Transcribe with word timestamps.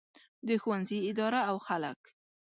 د 0.47 0.49
ښوونځي 0.61 0.97
اداره 1.09 1.41
او 1.49 1.57
خلک. 1.67 1.99